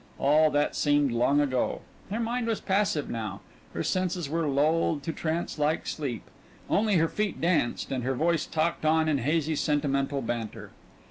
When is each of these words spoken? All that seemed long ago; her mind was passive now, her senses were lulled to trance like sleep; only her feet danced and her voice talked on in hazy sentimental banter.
All 0.17 0.49
that 0.49 0.75
seemed 0.75 1.11
long 1.11 1.39
ago; 1.39 1.81
her 2.09 2.19
mind 2.19 2.47
was 2.47 2.59
passive 2.59 3.07
now, 3.07 3.41
her 3.75 3.83
senses 3.83 4.27
were 4.27 4.47
lulled 4.47 5.03
to 5.03 5.13
trance 5.13 5.59
like 5.59 5.85
sleep; 5.85 6.23
only 6.71 6.95
her 6.95 7.07
feet 7.07 7.39
danced 7.39 7.91
and 7.91 8.03
her 8.03 8.15
voice 8.15 8.47
talked 8.47 8.83
on 8.83 9.07
in 9.07 9.19
hazy 9.19 9.55
sentimental 9.55 10.23
banter. 10.23 10.71